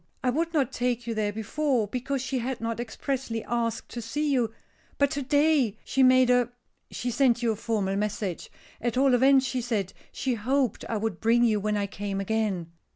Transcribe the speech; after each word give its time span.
I 0.23 0.31
would 0.31 0.51
not 0.51 0.71
take 0.71 1.05
you 1.05 1.13
there 1.13 1.31
before, 1.31 1.87
because 1.87 2.23
she 2.23 2.39
had 2.39 2.59
not 2.59 2.79
expressly 2.79 3.43
asked 3.43 3.89
to 3.89 4.01
see 4.01 4.31
you. 4.33 4.51
But 4.97 5.11
to 5.11 5.21
day 5.21 5.77
she 5.85 6.01
made 6.01 6.31
a 6.31 6.49
she 6.89 7.11
sent 7.11 7.43
you 7.43 7.51
a 7.51 7.55
formal 7.55 7.95
message 7.95 8.49
at 8.81 8.97
all 8.97 9.13
events 9.13 9.45
she 9.45 9.61
said 9.61 9.93
she 10.11 10.33
hoped 10.33 10.83
I 10.89 10.97
would 10.97 11.19
bring 11.19 11.43
you 11.43 11.59
when 11.59 11.77
I 11.77 11.85
came 11.85 12.19
again." 12.19 12.71